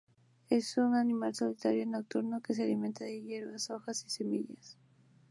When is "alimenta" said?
2.63-3.05